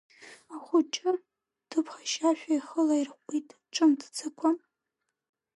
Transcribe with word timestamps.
Ахәыҷы, 0.55 1.11
дыԥхашьашәа, 1.69 2.51
ихы 2.57 2.81
лаирҟәит 2.87 3.49
ҽымҭӡакәа. 3.73 4.49